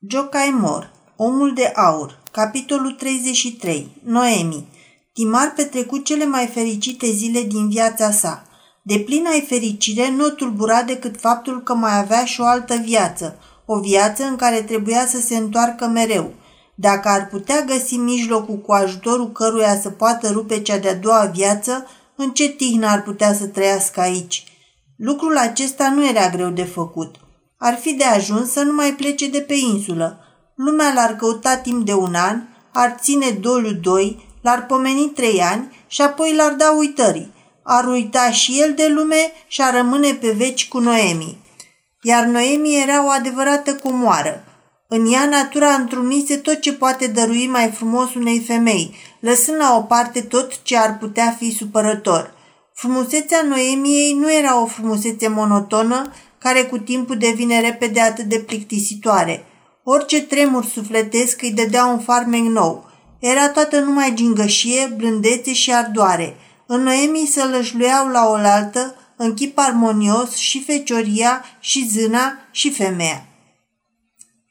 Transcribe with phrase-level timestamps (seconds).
[0.00, 4.68] Jocai Mor, Omul de Aur, capitolul 33, Noemi.
[5.12, 8.46] Timar petrecut cele mai fericite zile din viața sa.
[8.82, 13.38] De plină ai fericire, nu tulbura decât faptul că mai avea și o altă viață,
[13.66, 16.32] o viață în care trebuia să se întoarcă mereu.
[16.74, 21.86] Dacă ar putea găsi mijlocul cu ajutorul căruia să poată rupe cea de-a doua viață,
[22.16, 24.44] în ce tihnă ar putea să trăiască aici?
[24.96, 27.16] Lucrul acesta nu era greu de făcut–
[27.58, 30.18] ar fi de ajuns să nu mai plece de pe insulă.
[30.54, 35.84] Lumea l-ar căuta timp de un an, ar ține doliu doi, l-ar pomeni trei ani
[35.86, 37.34] și apoi l-ar da uitării.
[37.62, 41.38] Ar uita și el de lume și ar rămâne pe veci cu Noemi.
[42.02, 44.44] Iar Noemi era o adevărată comoară.
[44.88, 49.80] În ea natura întrunise tot ce poate dărui mai frumos unei femei, lăsând la o
[49.80, 52.34] parte tot ce ar putea fi supărător.
[52.74, 56.12] Frumusețea Noemiei nu era o frumusețe monotonă,
[56.46, 59.44] care cu timpul devine repede atât de plictisitoare.
[59.82, 62.90] Orice tremur sufletesc îi dădea un farmec nou.
[63.18, 66.36] Era toată numai gingășie, blândețe și ardoare.
[66.66, 73.26] În Noemi se lășluiau la oaltă, în chip armonios, și fecioria, și zâna, și femeia.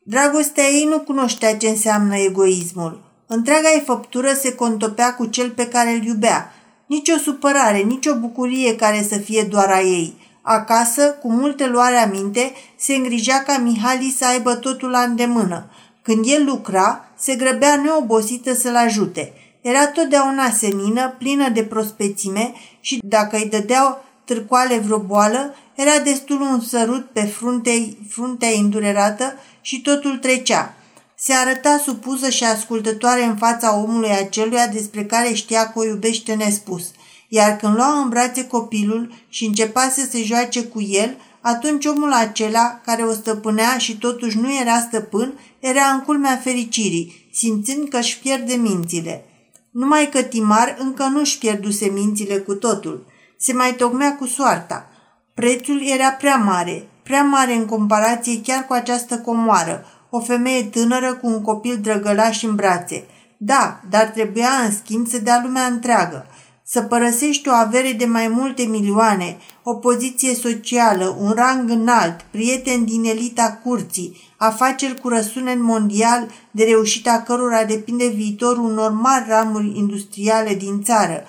[0.04, 3.04] Dragostea ei nu cunoștea ce înseamnă egoismul.
[3.28, 6.54] Întreaga ei făptură se contopea cu cel pe care îl iubea.
[6.88, 10.14] Nici o supărare, nici o bucurie care să fie doar a ei–
[10.48, 15.70] Acasă, cu multe luare aminte, se îngrija ca Mihali să aibă totul la îndemână.
[16.02, 19.34] Când el lucra, se grăbea neobosită să-l ajute.
[19.62, 26.42] Era totdeauna senină, plină de prospețime și dacă îi dădeau târcoale vreo boală, era destul
[26.42, 30.74] un sărut pe fruntei, fruntea îndurerată și totul trecea.
[31.16, 36.34] Se arăta supusă și ascultătoare în fața omului aceluia despre care știa că o iubește
[36.34, 36.92] nespus–
[37.28, 42.14] iar când lua în brațe copilul și începea să se joace cu el, atunci omul
[42.14, 47.98] acela, care o stăpânea și totuși nu era stăpân, era în culmea fericirii, simțind că
[47.98, 49.26] își pierde mințile.
[49.72, 53.06] Numai că Timar încă nu își pierduse mințile cu totul.
[53.38, 54.90] Se mai tocmea cu soarta.
[55.34, 61.14] Prețul era prea mare, prea mare în comparație chiar cu această comoară, o femeie tânără
[61.14, 63.06] cu un copil drăgălaș în brațe.
[63.38, 66.26] Da, dar trebuia în schimb să dea lumea întreagă–
[66.68, 72.86] să părăsești o avere de mai multe milioane, o poziție socială, un rang înalt, prieten
[72.86, 79.78] din elita curții, afaceri cu răsunet mondial de reușita cărora depinde viitorul unor mari ramuri
[79.78, 81.24] industriale din țară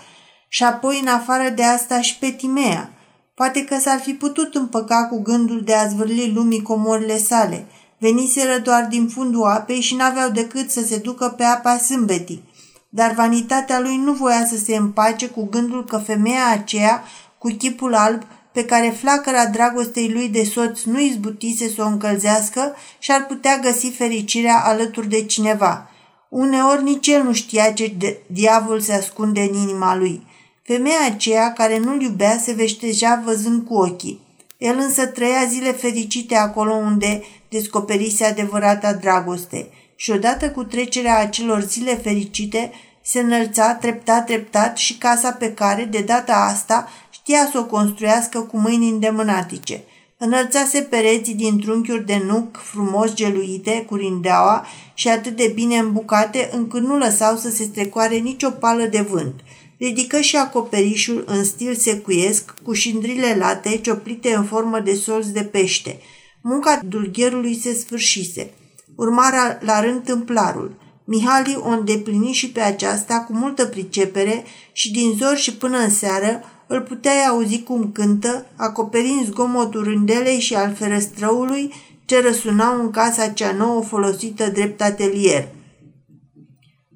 [0.49, 2.91] și apoi în afară de asta și pe Timea.
[3.35, 7.67] Poate că s-ar fi putut împăca cu gândul de a zvârli lumii comorile sale.
[7.99, 12.43] Veniseră doar din fundul apei și n-aveau decât să se ducă pe apa sâmbetii
[12.89, 17.05] dar vanitatea lui nu voia să se împace cu gândul că femeia aceea,
[17.39, 22.75] cu chipul alb, pe care flacăra dragostei lui de soț nu izbutise să o încălzească
[22.99, 25.91] și-ar putea găsi fericirea alături de cineva.
[26.29, 30.27] Uneori nici el nu știa ce de- diavol se ascunde în inima lui.
[30.63, 34.21] Femeia aceea care nu-l iubea se veșteja văzând cu ochii.
[34.59, 41.61] El însă trăia zile fericite acolo unde descoperise adevărata dragoste și odată cu trecerea acelor
[41.61, 47.59] zile fericite se înălța treptat, treptat și casa pe care, de data asta, știa să
[47.59, 49.83] o construiască cu mâini îndemânatice.
[50.19, 56.51] Înălțase pereții din trunchiuri de nuc frumos geluite, cu rindeaua și atât de bine îmbucate
[56.53, 59.35] încât nu lăsau să se strecoare nicio pală de vânt.
[59.79, 65.43] Ridică și acoperișul în stil secuiesc, cu șindrile late cioplite în formă de solți de
[65.43, 65.99] pește.
[66.41, 68.51] Munca dulgherului se sfârșise.
[68.97, 70.75] Urmarea la rând tâmplarul–
[71.09, 75.91] Mihali o îndeplini și pe aceasta cu multă pricepere și din zor și până în
[75.91, 81.73] seară îl puteai auzi cum cântă, acoperind zgomotul rândelei și al ferăstrăului
[82.05, 85.49] ce răsunau în casa cea nouă folosită drept atelier.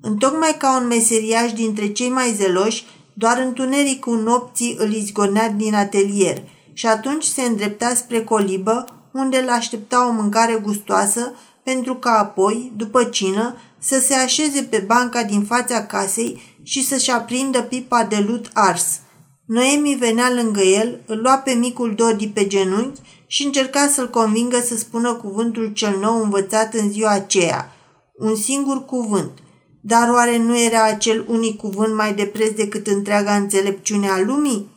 [0.00, 2.84] Întocmai ca un meseriaș dintre cei mai zeloși,
[3.14, 9.48] doar întunericul nopții îl izgonea din atelier și atunci se îndrepta spre colibă, unde îl
[9.48, 11.32] aștepta o mâncare gustoasă,
[11.62, 17.10] pentru că apoi, după cină, să se așeze pe banca din fața casei și să-și
[17.10, 19.00] aprindă pipa de lut ars.
[19.44, 24.60] Noemi venea lângă el, îl lua pe micul Dodi pe genunchi și încerca să-l convingă
[24.60, 27.72] să spună cuvântul cel nou învățat în ziua aceea.
[28.14, 29.30] Un singur cuvânt.
[29.80, 34.68] Dar oare nu era acel unic cuvânt mai de preț decât întreaga înțelepciune a lumii?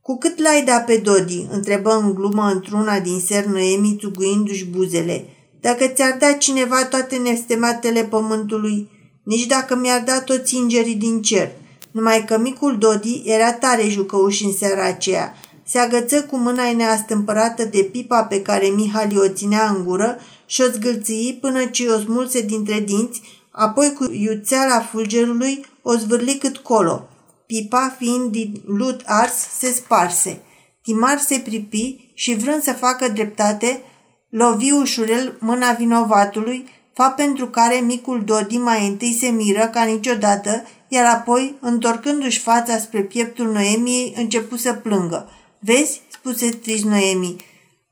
[0.00, 5.24] Cu cât l-ai da pe Dodi?" întrebă în glumă într-una din ser Noemi, țuguindu-și buzele–
[5.60, 8.90] dacă ți-ar da cineva toate nestematele pământului,
[9.22, 11.50] nici dacă mi-ar da toți îngerii din cer.
[11.90, 15.34] Numai că micul Dodi era tare jucăuș în seara aceea.
[15.64, 20.60] Se agăță cu mâna neastâmpărată de pipa pe care Mihali o ținea în gură și
[20.60, 26.56] o zgâlții până ce o smulse dintre dinți, apoi cu iuțeala fulgerului o zvârli cât
[26.56, 27.08] colo.
[27.46, 30.42] Pipa, fiind din lut ars, se sparse.
[30.82, 33.82] Timar se pripi și vrând să facă dreptate,
[34.28, 40.66] lovi ușurel mâna vinovatului, fapt pentru care micul Dodi mai întâi se miră ca niciodată,
[40.88, 45.30] iar apoi, întorcându-și fața spre pieptul Noemiei, începu să plângă.
[45.58, 47.36] Vezi?" spuse trist Noemi.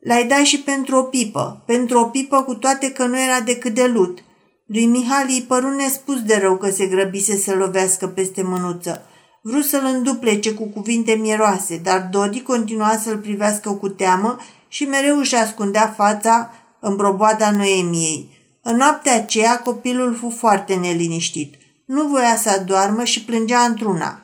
[0.01, 3.75] L-ai dat și pentru o pipă, pentru o pipă cu toate că nu era decât
[3.75, 4.19] de lut.
[4.67, 9.03] Lui Mihali îi păru nespus de rău că se grăbise să lovească peste mânuță.
[9.43, 14.37] Vrut să-l înduplece cu cuvinte mieroase, dar Dodi continua să-l privească cu teamă
[14.77, 16.51] și mereu își ascundea fața
[16.81, 18.31] în broboada Noemiei.
[18.63, 21.55] În noaptea aceea copilul fu foarte neliniștit.
[21.87, 24.23] Nu voia să adoarmă și plângea într-una.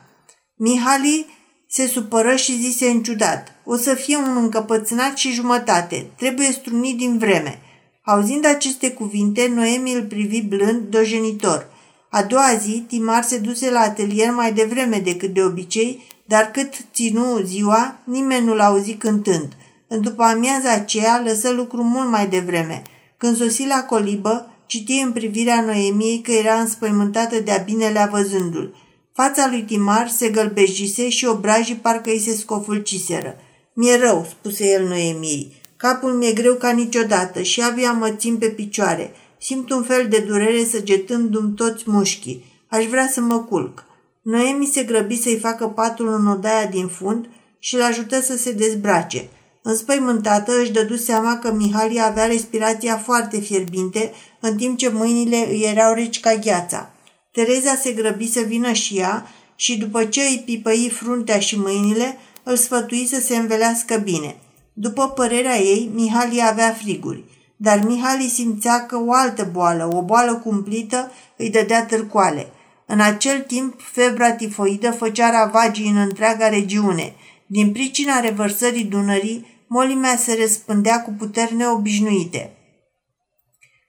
[0.55, 1.25] Mihali
[1.67, 3.55] se supără și zise înciudat.
[3.65, 6.11] O să fie un încăpățânat și jumătate.
[6.17, 7.59] Trebuie strunit din vreme.
[8.03, 11.67] Auzind aceste cuvinte, Noemi îl privi blând, dojenitor.
[12.09, 16.73] A doua zi, Timar se duse la atelier mai devreme decât de obicei, dar cât
[16.93, 19.53] ținu ziua, nimeni nu l-a auzit cântând.
[19.93, 22.81] În după amiaza aceea, lăsă lucru mult mai devreme.
[23.17, 28.75] Când sosi la colibă, citi în privirea Noemiei că era înspăimântată de-a binelea văzându-l.
[29.13, 33.35] Fața lui Timar se gălbejise și obrajii parcă îi se scofulciseră.
[33.73, 35.61] Mi-e rău, spuse el Noemiei.
[35.77, 39.11] Capul mi-e greu ca niciodată și abia mă țin pe picioare.
[39.37, 42.43] Simt un fel de durere săgetându-mi toți mușchii.
[42.67, 43.83] Aș vrea să mă culc.
[44.21, 47.29] Noemi se grăbi să-i facă patul în odaia din fund
[47.59, 49.29] și l ajută să se dezbrace.
[49.65, 55.63] Înspăimântată își dădu seama că Mihali avea respirația foarte fierbinte, în timp ce mâinile îi
[55.63, 56.91] erau reci ca gheața.
[57.31, 62.17] Tereza se grăbi să vină și ea și după ce îi pipăi fruntea și mâinile,
[62.43, 64.35] îl sfătui să se învelească bine.
[64.73, 67.23] După părerea ei, Mihali avea friguri,
[67.55, 72.47] dar Mihali simțea că o altă boală, o boală cumplită, îi dădea târcoale.
[72.85, 77.15] În acel timp, febra tifoidă făcea ravagii în întreaga regiune.
[77.45, 82.57] Din pricina revărsării Dunării, molimea se răspândea cu puteri neobișnuite.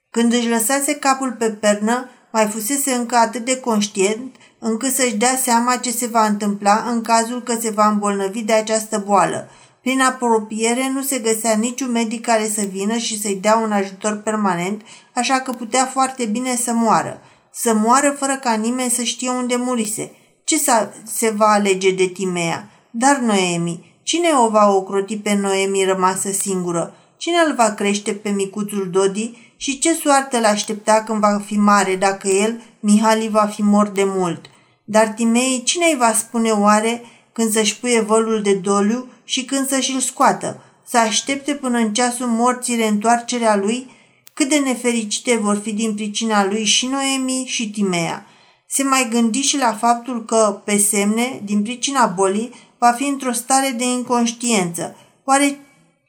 [0.09, 5.35] Când își lăsase capul pe pernă, mai fusese încă atât de conștient încât să-și dea
[5.35, 9.49] seama ce se va întâmpla în cazul că se va îmbolnăvi de această boală.
[9.81, 14.15] Prin apropiere nu se găsea niciun medic care să vină și să-i dea un ajutor
[14.15, 14.81] permanent,
[15.13, 17.21] așa că putea foarte bine să moară.
[17.53, 20.11] Să moară fără ca nimeni să știe unde murise.
[20.43, 20.61] Ce
[21.03, 22.69] se va alege de Timea?
[22.91, 26.93] Dar Noemi, cine o va ocroti pe Noemi rămasă singură?
[27.17, 31.57] Cine îl va crește pe micuțul Dodi și ce soartă l aștepta când va fi
[31.57, 34.45] mare dacă el, Mihali, va fi mort de mult.
[34.83, 39.67] Dar Timei, cine îi va spune oare când să-și puie vălul de doliu și când
[39.67, 40.61] să-și-l scoată?
[40.87, 43.89] Să aștepte până în ceasul morții reîntoarcerea lui?
[44.33, 48.25] Cât de nefericite vor fi din pricina lui și Noemi și Timea.
[48.67, 52.51] Se mai gândi și la faptul că, pe semne, din pricina bolii,
[52.85, 54.95] va fi într-o stare de inconștiență.
[55.23, 55.59] Oare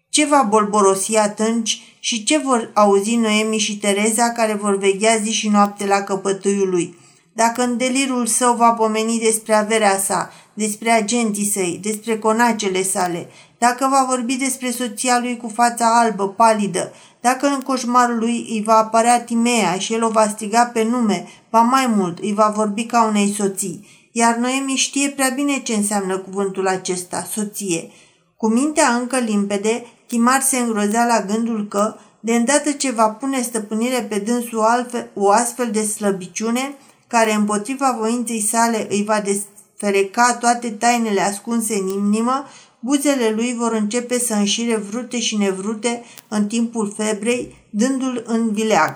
[0.08, 5.32] ce va bolborosi atunci și ce vor auzi Noemi și Tereza care vor veghea zi
[5.32, 6.98] și noapte la căpătâiul lui?
[7.32, 13.28] Dacă în delirul său va pomeni despre averea sa, despre agenții săi, despre conacele sale,
[13.58, 18.62] dacă va vorbi despre soția lui cu fața albă, palidă, dacă în coșmarul lui îi
[18.64, 22.52] va apărea Timea și el o va striga pe nume, va mai mult, îi va
[22.56, 23.86] vorbi ca unei soții.
[24.18, 27.90] Iar Noemi știe prea bine ce înseamnă cuvântul acesta, soție.
[28.36, 33.42] Cu mintea încă limpede, Timar se îngrozea la gândul că, de îndată ce va pune
[33.42, 36.74] stăpânire pe dânsul altfel, o astfel de slăbiciune,
[37.06, 42.44] care împotriva voinței sale îi va desfereca toate tainele ascunse în inimă,
[42.80, 48.94] buzele lui vor începe să înșire vrute și nevrute în timpul febrei, dându-l în vileag.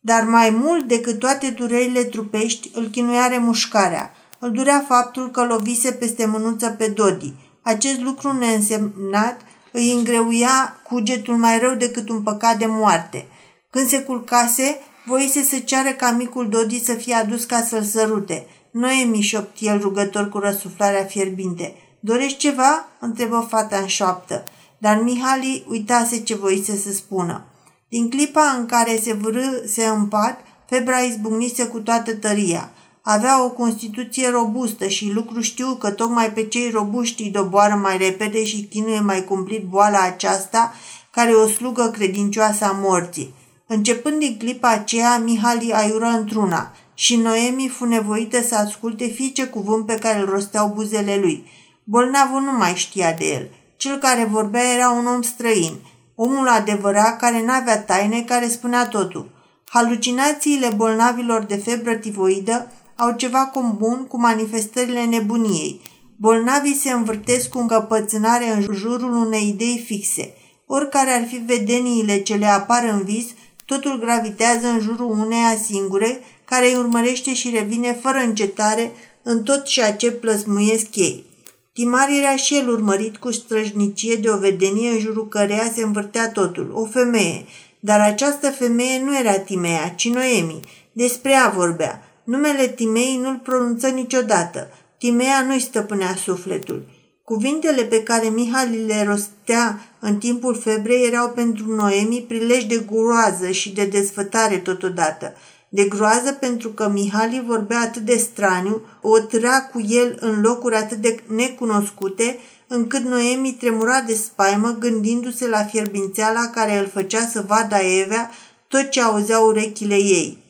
[0.00, 4.12] Dar mai mult decât toate durerile trupești, îl chinuia remușcarea.
[4.44, 7.32] Îl durea faptul că lovise peste mânuță pe Dodi.
[7.62, 9.40] Acest lucru neînsemnat
[9.72, 13.26] îi îngreuia cugetul mai rău decât un păcat de moarte.
[13.70, 18.46] Când se culcase, voise să ceară ca micul Dodi să fie adus ca să-l sărute.
[18.70, 21.74] Noemi șopti el rugător cu răsuflarea fierbinte.
[22.00, 24.44] Dorești ceva?" întrebă fata în șoaptă.
[24.78, 27.44] Dar Mihali uitase ce voise să spună.
[27.88, 32.72] Din clipa în care se vârâse în pat, febra izbucnise cu toată tăria.
[33.04, 37.96] Avea o constituție robustă și lucru știu că tocmai pe cei robuști îi doboară mai
[37.96, 40.74] repede și chinuie mai cumplit boala aceasta,
[41.10, 43.34] care o slugă credincioasă a morții.
[43.66, 49.86] Începând din clipa aceea, Mihali aiură într-una și Noemi fu nevoită să asculte fiice cuvânt
[49.86, 51.50] pe care îl rosteau buzele lui.
[51.84, 53.50] Bolnavul nu mai știa de el.
[53.76, 55.74] Cel care vorbea era un om străin.
[56.14, 59.30] omul adevărat care n-avea taine, care spunea totul.
[59.68, 62.70] Halucinațiile bolnavilor de febră tivoidă
[63.02, 65.80] au ceva comun cu manifestările nebuniei.
[66.16, 70.34] Bolnavii se învârtesc cu încăpățânare în jurul unei idei fixe.
[70.66, 73.24] Oricare ar fi vedeniile ce le apar în vis,
[73.64, 78.92] totul gravitează în jurul uneia singure, care îi urmărește și revine fără încetare
[79.22, 81.24] în tot ceea ce plăsmuiesc ei.
[81.72, 86.30] Timar era și el urmărit cu străjnicie de o vedenie în jurul căreia se învârtea
[86.30, 87.44] totul, o femeie.
[87.80, 90.60] Dar această femeie nu era Timea, ci Noemi.
[90.92, 92.06] Despre ea vorbea.
[92.24, 94.70] Numele Timei nu-l pronunță niciodată.
[94.98, 96.84] Timea nu-i stăpânea sufletul.
[97.24, 103.50] Cuvintele pe care Mihali le rostea în timpul febrei erau pentru Noemi prilej de groază
[103.50, 105.34] și de desfătare totodată.
[105.68, 110.74] De groază pentru că Mihali vorbea atât de straniu, o târa cu el în locuri
[110.74, 117.44] atât de necunoscute, încât Noemi tremura de spaimă gândindu-se la fierbințeala care îl făcea să
[117.46, 118.30] vadă Evea
[118.68, 120.41] tot ce auzeau urechile ei.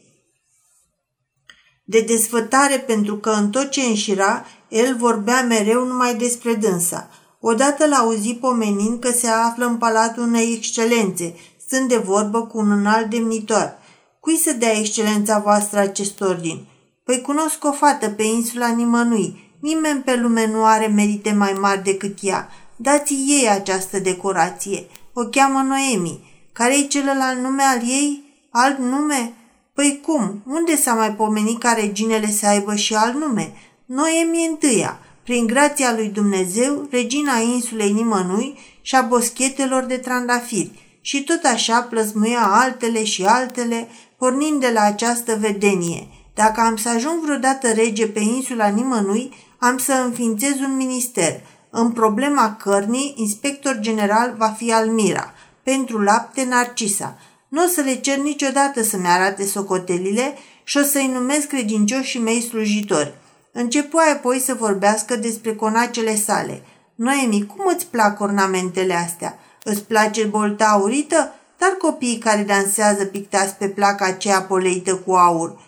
[1.92, 7.08] De desfătare pentru că în tot ce înșira, el vorbea mereu numai despre dânsa.
[7.40, 11.34] Odată l-a auzit pomenind că se află în palatul unei excelențe,
[11.66, 13.78] stând de vorbă cu un înalt demnitor.
[14.20, 16.66] Cui să dea excelența voastră acest ordin?
[17.04, 19.56] Păi cunosc o fată pe insula nimănui.
[19.60, 22.48] Nimeni pe lume nu are merite mai mari decât ea.
[22.76, 24.86] Dați ei această decorație.
[25.12, 26.48] O cheamă Noemi.
[26.52, 28.24] Care-i celălalt nume al ei?
[28.50, 29.32] Alt nume?
[29.74, 30.42] Păi cum?
[30.46, 33.52] Unde s-a mai pomenit ca reginele să aibă și alt nume?
[33.84, 40.98] Noemi întâia, prin grația lui Dumnezeu, regina insulei nimănui și a boschetelor de trandafiri.
[41.00, 46.08] Și tot așa plăzmuia altele și altele, pornind de la această vedenie.
[46.34, 51.40] Dacă am să ajung vreodată rege pe insula nimănui, am să înființez un minister.
[51.70, 55.32] În problema cărnii, inspector general va fi Almira.
[55.62, 57.16] Pentru lapte, Narcisa.
[57.52, 62.40] Nu o să le cer niciodată să-mi arate socotelile și o să-i numesc credincioșii mei
[62.40, 63.14] slujitori.
[63.52, 66.62] Începu apoi să vorbească despre conacele sale.
[66.94, 69.38] Noemi, cum îți plac ornamentele astea?
[69.62, 71.34] Îți place bolta aurită?
[71.58, 75.60] Dar copiii care dansează pictați pe placa aceea poleită cu aur.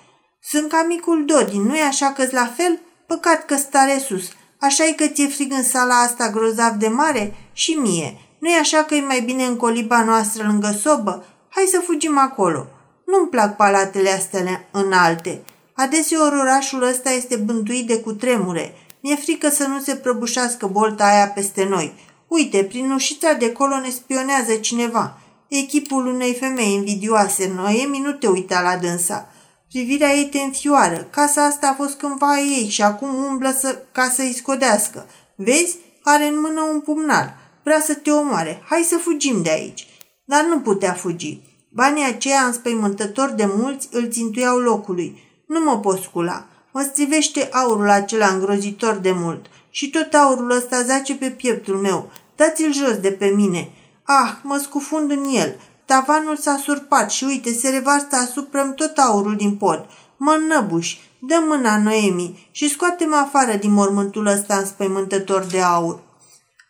[0.42, 2.80] Sunt ca micul Dodi, nu-i așa că la fel?
[3.06, 4.28] Păcat că stare sus.
[4.60, 7.34] așa e că ți-e frig în sala asta grozav de mare?
[7.52, 8.18] Și mie.
[8.38, 11.24] Nu-i așa că e mai bine în coliba noastră lângă sobă?
[11.54, 12.66] Hai să fugim acolo.
[13.06, 15.44] Nu-mi plac palatele astea înalte.
[15.74, 18.74] Adeseori orașul ăsta este bântuit de cutremure.
[19.00, 21.94] Mi-e frică să nu se prăbușească bolta aia peste noi.
[22.28, 25.18] Uite, prin ușița de colo ne spionează cineva.
[25.48, 29.28] Echipul unei femei invidioase, Noemi nu te uita la dânsa.
[29.68, 31.06] Privirea ei te înfioară.
[31.10, 35.06] Casa asta a fost cândva ei și acum umblă să, ca să-i scodească.
[35.36, 35.76] Vezi?
[36.02, 37.34] Are în mână un pumnal.
[37.62, 38.62] Vrea să te omoare.
[38.68, 39.88] Hai să fugim de aici.
[40.24, 41.43] Dar nu putea fugi.
[41.76, 45.22] Banii aceia înspăimântători de mulți îl țintuiau locului.
[45.46, 46.46] Nu mă pot scula.
[46.72, 49.46] Mă strivește aurul acela îngrozitor de mult.
[49.70, 52.10] Și tot aurul ăsta zace pe pieptul meu.
[52.36, 53.70] Dați-l jos de pe mine.
[54.02, 55.56] Ah, mă scufund în el.
[55.84, 59.86] Tavanul s-a surpat și uite, se revarsă asupra tot aurul din pod.
[60.16, 61.00] Mă înnăbuși.
[61.18, 66.00] Dă mâna Noemi și scoate-mă afară din mormântul ăsta înspăimântător de aur.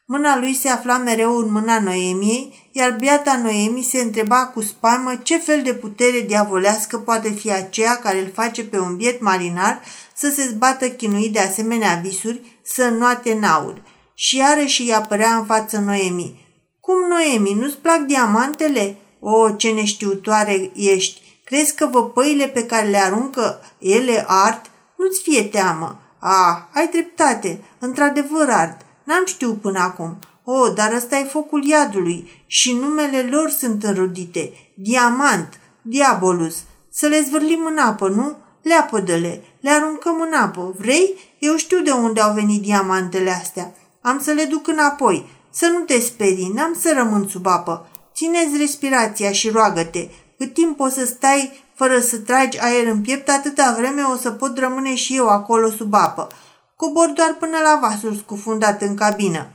[0.07, 5.15] Mâna lui se afla mereu în mâna Noemiei, iar biata Noemi se întreba cu spaimă
[5.23, 9.83] ce fel de putere diavolească poate fi aceea care îl face pe un biet marinar
[10.15, 13.83] să se zbată chinuit de asemenea visuri, să nuate în aur.
[14.15, 16.47] Și iarăși îi apărea în față Noemi.
[16.81, 18.97] Cum, Noemi, nu-ți plac diamantele?
[19.21, 21.21] O, ce neștiutoare ești!
[21.45, 24.61] Crezi că văpăile pe care le aruncă ele ard?
[24.97, 26.01] Nu-ți fie teamă.
[26.19, 28.84] Ah, ai dreptate, într-adevăr ard.
[29.05, 30.19] N-am știut până acum.
[30.45, 34.53] O, dar ăsta e focul iadului și numele lor sunt înrudite.
[34.75, 36.57] Diamant, diabolus.
[36.91, 38.37] Să le zvârlim în apă, nu?
[38.63, 40.75] Leapădă-le, le aruncăm în apă.
[40.79, 41.15] Vrei?
[41.39, 43.75] Eu știu de unde au venit diamantele astea.
[44.01, 45.27] Am să le duc înapoi.
[45.51, 47.89] Să nu te sperii, n-am să rămân sub apă.
[48.15, 50.09] Țineți respirația și roagă-te.
[50.39, 54.31] Cât timp o să stai fără să tragi aer în piept, atâta vreme o să
[54.31, 56.29] pot rămâne și eu acolo sub apă.
[56.77, 59.47] Cobor doar până la vasul scufundat în cabină.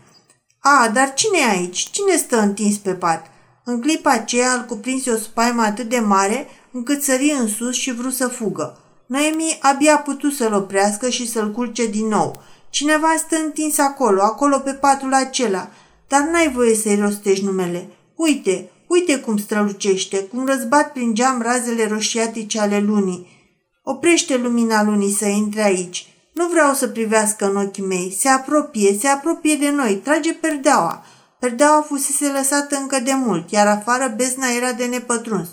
[0.60, 1.90] A, dar cine e aici?
[1.92, 3.26] Cine stă întins pe pat?
[3.64, 7.94] În clipa aceea îl cuprinse o spaimă atât de mare încât sări în sus și
[7.94, 8.78] vrut să fugă.
[9.06, 12.42] Noemi abia a putut să-l oprească și să-l culce din nou.
[12.70, 15.70] Cineva stă întins acolo, acolo pe patul acela,
[16.08, 17.90] dar n-ai voie să-i rostești numele.
[18.16, 23.28] Uite, uite cum strălucește, cum răzbat prin geam razele roșiatice ale lunii.
[23.84, 26.08] Oprește lumina lunii să intre aici.
[26.40, 28.16] Nu vreau să privească în ochii mei.
[28.20, 31.04] Se apropie, se apropie de noi, trage perdeaua.
[31.40, 35.48] Perdeaua fusese lăsată încă de mult, iar afară bezna era de nepătruns.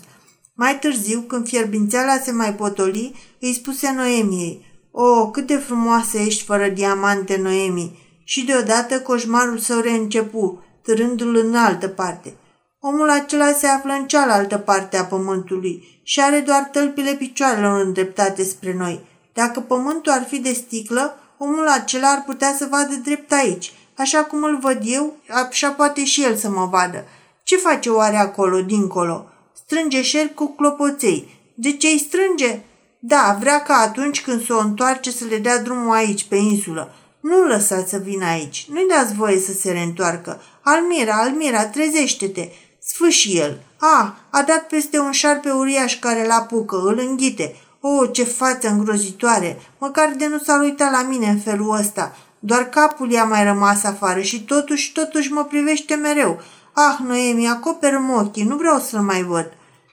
[0.53, 6.43] Mai târziu, când fierbințeala se mai potoli, îi spuse Noemiei, O, cât de frumoasă ești
[6.43, 8.21] fără diamante, Noemi!
[8.23, 12.33] Și deodată coșmarul său reîncepu, târându-l în altă parte.
[12.79, 18.43] Omul acela se află în cealaltă parte a pământului și are doar tălpile picioarelor îndreptate
[18.43, 19.15] spre noi.
[19.41, 23.73] Dacă pământul ar fi de sticlă, omul acela ar putea să vadă drept aici.
[23.97, 27.05] Așa cum îl văd eu, așa poate și el să mă vadă.
[27.43, 29.25] Ce face oare acolo, dincolo?
[29.53, 31.29] Strânge șerpi cu clopoței.
[31.55, 32.59] De ce îi strânge?
[32.99, 36.93] Da, vrea ca atunci când se o întoarce să le dea drumul aici, pe insulă.
[37.19, 38.67] Nu lăsați să vină aici.
[38.69, 40.41] Nu-i dați voie să se reîntoarcă.
[40.61, 42.49] Almira, Almira, trezește-te.
[42.79, 43.61] Sfâși el.
[43.77, 47.55] A, a dat peste un șarpe uriaș care l apucă, îl înghite.
[47.81, 49.57] O, oh, ce față îngrozitoare!
[49.77, 52.15] Măcar de nu s-ar uita la mine în felul ăsta.
[52.39, 56.41] Doar capul i-a mai rămas afară și totuși, totuși mă privește mereu.
[56.73, 59.51] Ah, Noemi, acoperă ochii, nu vreau să-l mai văd.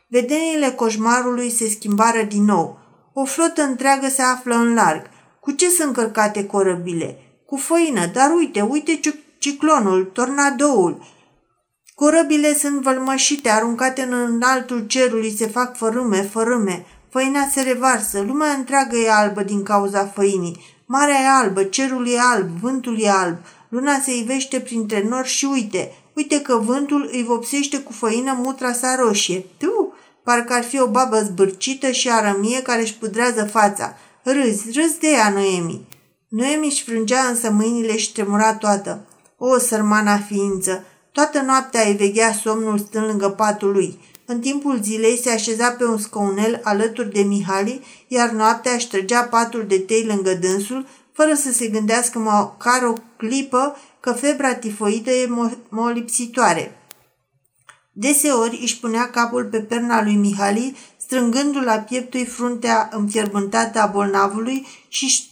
[0.09, 2.79] Vedeniile coșmarului se schimbară din nou.
[3.13, 5.03] O flotă întreagă se află în larg.
[5.41, 7.19] Cu ce sunt încărcate corăbile?
[7.47, 9.01] Cu făină, dar uite, uite
[9.39, 11.07] ciclonul, tornadoul.
[11.95, 16.87] Corăbile sunt vălmășite, aruncate în altul cerului, se fac fărâme, fărâme.
[17.15, 20.65] Făina se revarsă, lumea întreagă e albă din cauza făinii.
[20.87, 23.37] Marea e albă, cerul e alb, vântul e alb,
[23.69, 28.73] luna se ivește printre nori și uite, uite că vântul îi vopsește cu făină mutra
[28.73, 29.45] sa roșie.
[29.59, 29.95] Tu,
[30.25, 33.97] parcă ar fi o babă zbârcită și arămie care își pudrează fața.
[34.23, 35.87] Râzi, râzi de ea, Noemi.
[36.29, 39.07] Noemi își frângea însă mâinile și tremura toată.
[39.39, 40.85] O, sărmana ființă!
[41.13, 43.99] Toată noaptea îi veghea somnul stând lângă patul lui.
[44.27, 49.23] În timpul zilei se așeza pe un scaunel alături de Mihali, iar noaptea își trăgea
[49.23, 55.11] patul de tei lângă dânsul, fără să se gândească măcar o clipă că febra tifoidă
[55.11, 55.29] e
[55.69, 56.79] molipsitoare.
[57.93, 64.67] Deseori își punea capul pe perna lui Mihali, strângându-l la pieptui fruntea înfierbântată a bolnavului
[64.89, 65.29] și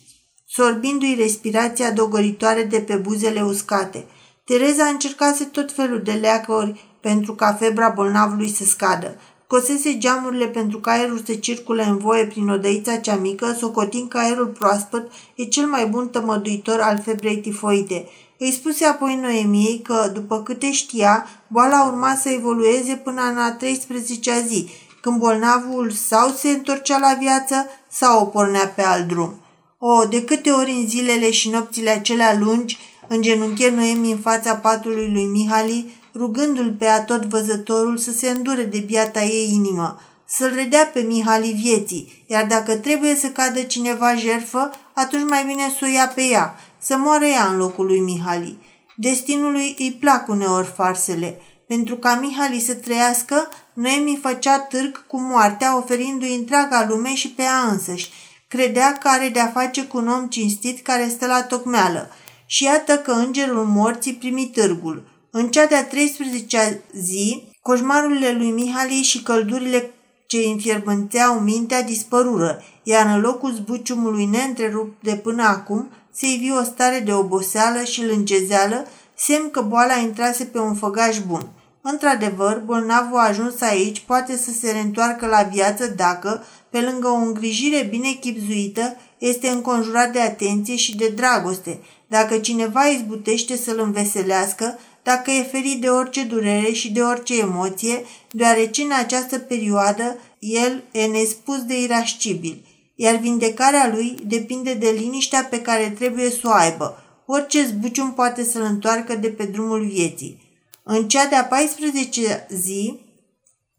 [0.46, 4.06] sorbindu-i respirația dogoritoare de pe buzele uscate.
[4.44, 9.16] Tereza încercase tot felul de leacuri pentru ca febra bolnavului să scadă.
[9.46, 14.18] Cosese geamurile pentru că aerul să circule în voie prin odăița cea mică, socotind că
[14.18, 18.08] aerul proaspăt e cel mai bun tămăduitor al febrei tifoide.
[18.38, 23.56] Îi spuse apoi Noemiei că, după câte știa, boala urma să evolueze până în a
[23.56, 24.68] 13-a zi,
[25.00, 29.34] când bolnavul sau se întorcea la viață sau o pornea pe alt drum.
[29.78, 32.78] O, de câte ori în zilele și nopțile acelea lungi,
[33.08, 38.78] îngenunche Noemi în fața patului lui Mihali, rugându-l pe atot văzătorul să se îndure de
[38.78, 44.70] biata ei inimă, să-l redea pe Mihali vieții, iar dacă trebuie să cadă cineva jerfă,
[44.92, 48.58] atunci mai bine să o ia pe ea, să moară ea în locul lui Mihali.
[48.96, 51.40] Destinului îi plac uneori farsele.
[51.66, 57.42] Pentru ca Mihali să trăiască, Noemi făcea târg cu moartea, oferindu-i întreaga lume și pe
[57.42, 58.10] ea însăși.
[58.48, 62.10] Credea că are de-a face cu un om cinstit care stă la tocmeală.
[62.52, 65.02] Și iată că îngerul morții primi târgul.
[65.30, 69.90] În cea de-a 13-a zi, coșmarurile lui Mihali și căldurile
[70.26, 76.62] ce înfierbânteau mintea dispărură, iar în locul zbuciumului neîntrerupt de până acum se ivi o
[76.62, 81.48] stare de oboseală și lângezeală, semn că boala intrase pe un făgaș bun.
[81.80, 87.14] Într-adevăr, bolnavul a ajuns aici poate să se reîntoarcă la viață dacă, pe lângă o
[87.14, 91.80] îngrijire bine chipzuită, este înconjurat de atenție și de dragoste.
[92.12, 98.04] Dacă cineva izbutește să-l înveselească, dacă e ferit de orice durere și de orice emoție,
[98.30, 105.44] deoarece în această perioadă el e nespus de irascibil, iar vindecarea lui depinde de liniștea
[105.44, 107.02] pe care trebuie să o aibă.
[107.26, 110.42] Orice zbucium poate să-l întoarcă de pe drumul vieții.
[110.82, 113.00] În cea de-a 14 zi,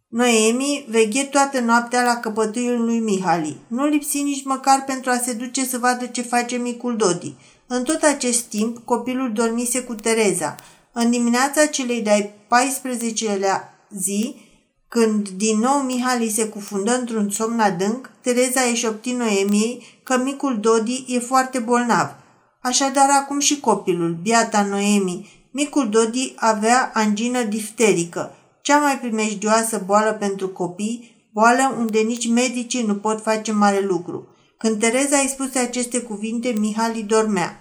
[0.07, 3.57] Noemi veghe toată noaptea la căpătâiul lui Mihali.
[3.67, 7.35] Nu lipsi nici măcar pentru a se duce să vadă ce face micul Dodi.
[7.75, 10.55] În tot acest timp, copilul dormise cu Tereza.
[10.91, 14.35] În dimineața celei de-ai 14-lea zi,
[14.87, 20.59] când din nou Mihali se cufundă într-un somn adânc, Tereza îi șopti Noemiei că micul
[20.59, 22.09] Dodi e foarte bolnav.
[22.61, 30.11] Așadar acum și copilul, biata Noemi, micul Dodi avea angină difterică, cea mai primejdioasă boală
[30.11, 34.27] pentru copii, boală unde nici medicii nu pot face mare lucru.
[34.57, 37.57] Când Tereza îi spuse aceste cuvinte, Mihali dormea.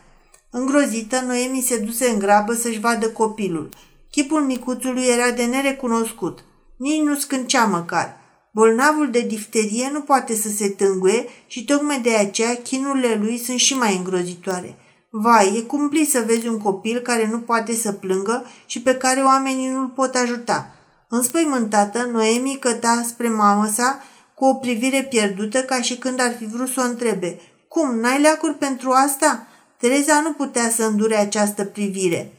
[0.54, 3.68] Îngrozită, Noemi se duse în grabă să-și vadă copilul.
[4.10, 6.44] Chipul micuțului era de nerecunoscut.
[6.76, 8.16] Nici nu scâncea măcar.
[8.52, 13.58] Bolnavul de difterie nu poate să se tânguie și tocmai de aceea chinurile lui sunt
[13.58, 14.76] și mai îngrozitoare.
[15.10, 19.20] Vai, e cumplit să vezi un copil care nu poate să plângă și pe care
[19.20, 20.74] oamenii nu-l pot ajuta.
[21.08, 24.02] Înspăimântată, Noemi căta spre mamă sa
[24.34, 27.40] cu o privire pierdută ca și când ar fi vrut să o întrebe.
[27.68, 29.46] Cum, n-ai leacuri pentru asta?"
[29.82, 32.32] Tereza nu putea să îndure această privire.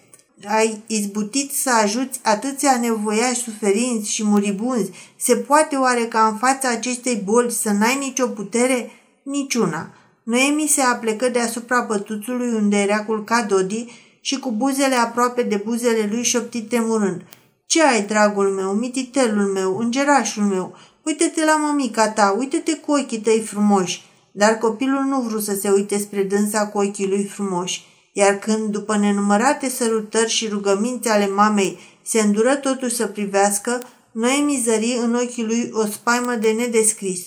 [0.48, 4.92] Ai izbutit să ajuți atâția nevoiași suferinți și muribunzi.
[5.18, 8.92] Se poate oare ca în fața acestei boli să n-ai nicio putere?
[9.24, 9.94] Niciuna.
[10.24, 13.86] Noemi se aplecă deasupra pătuțului unde era culcat Dodi
[14.22, 17.22] și cu buzele aproape de buzele lui șopti tremurând.
[17.66, 20.76] Ce ai, dragul meu, mititelul meu, îngerașul meu?
[21.06, 24.12] Uite-te la mămica ta, uite-te cu ochii tăi frumoși.
[24.36, 28.72] Dar copilul nu vrut să se uite spre dânsa cu ochii lui frumoși, iar când,
[28.72, 35.16] după nenumărate sărutări și rugăminți ale mamei, se îndură totuși să privească, Noemi zări în
[35.16, 37.22] ochii lui o spaimă de nedescris.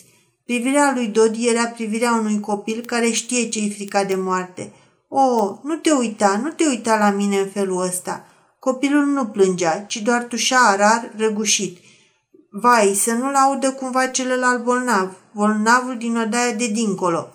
[0.45, 4.73] Privirea lui Dodi era privirea unui copil care știe ce-i frica de moarte.
[5.09, 8.27] O, oh, nu te uita, nu te uita la mine în felul ăsta.
[8.59, 11.79] Copilul nu plângea, ci doar tușa rar, răgușit.
[12.59, 17.29] Vai, să nu-l audă cumva celălalt bolnav, bolnavul din odaia de dincolo.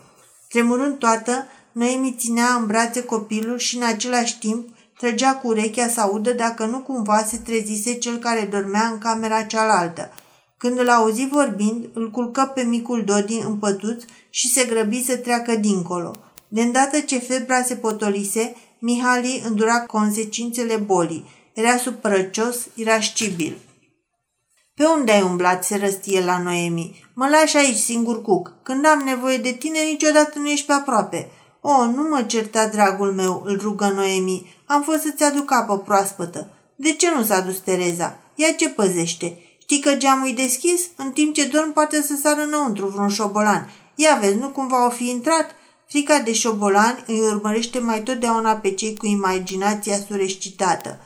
[0.50, 6.02] Tremurând toată, Noemi ținea în brațe copilul și în același timp trăgea cu urechea să
[6.02, 10.12] audă dacă nu cumva se trezise cel care dormea în camera cealaltă.
[10.58, 15.18] Când îl auzi vorbind, îl culcă pe micul Dodi în pătuț și se grăbi să
[15.18, 16.16] treacă dincolo.
[16.48, 21.26] De îndată ce febra se potolise, Mihali îndura consecințele bolii.
[21.54, 23.58] Era supărăcios, irascibil.
[24.82, 27.06] Pe unde ai umblat?" se răstie la Noemi.
[27.14, 28.54] Mă lași aici singur cuc.
[28.64, 33.12] Când am nevoie de tine, niciodată nu ești pe aproape." O, nu mă certa, dragul
[33.12, 34.56] meu," îl rugă Noemi.
[34.66, 38.20] Am fost să-ți aduc apă proaspătă." De ce nu s-a dus Tereza?
[38.36, 39.38] Ea ce păzește?
[39.58, 40.82] Știi că geamul e deschis?
[40.96, 43.70] În timp ce dorm poate să sară înăuntru vreun șobolan.
[43.96, 45.56] Ia vezi, nu cumva o fi intrat?
[45.88, 51.00] Frica de șobolan îi urmărește mai totdeauna pe cei cu imaginația surescitată.